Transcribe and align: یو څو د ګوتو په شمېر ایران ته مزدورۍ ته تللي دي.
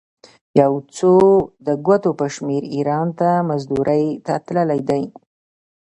یو 0.61 0.73
څو 0.95 1.13
د 1.67 1.67
ګوتو 1.85 2.11
په 2.19 2.25
شمېر 2.35 2.63
ایران 2.75 3.07
ته 3.19 3.29
مزدورۍ 3.49 4.05
ته 4.25 4.33
تللي 4.45 4.79
دي. 4.89 5.03